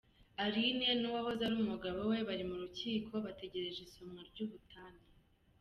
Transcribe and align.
Aline 0.43 0.87
n’uwahoze 0.97 1.41
ari 1.43 1.55
umugabo 1.63 1.99
we 2.09 2.17
bari 2.27 2.43
mu 2.49 2.55
rukiko 2.61 3.13
bategereje 3.25 3.79
isomwa 3.87 4.21
ry’ubutane. 4.29 5.01